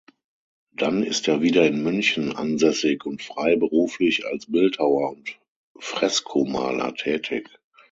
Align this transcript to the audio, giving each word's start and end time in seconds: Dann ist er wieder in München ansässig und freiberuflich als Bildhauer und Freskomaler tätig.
Dann 0.73 1.03
ist 1.03 1.27
er 1.27 1.43
wieder 1.43 1.67
in 1.67 1.83
München 1.83 2.35
ansässig 2.35 3.05
und 3.05 3.21
freiberuflich 3.21 4.25
als 4.25 4.47
Bildhauer 4.51 5.11
und 5.11 5.39
Freskomaler 5.77 6.95
tätig. 6.95 7.47